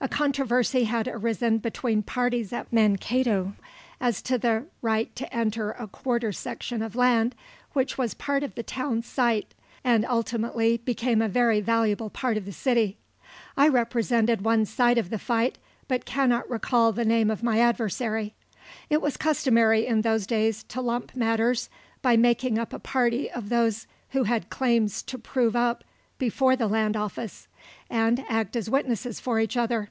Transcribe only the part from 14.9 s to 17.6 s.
of the fight, but cannot recall the name of my